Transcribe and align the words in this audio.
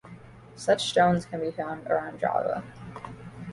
Such 0.55 0.89
stones 0.89 1.27
can 1.27 1.41
be 1.41 1.51
found 1.51 1.85
around 1.85 2.19
Java. 2.19 2.63